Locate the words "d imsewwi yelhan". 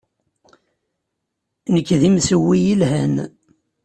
1.99-3.15